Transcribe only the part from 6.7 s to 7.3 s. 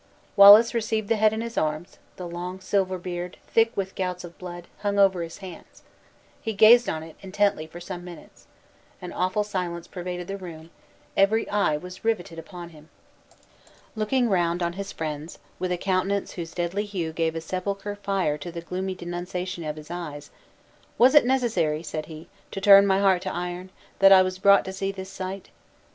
on it,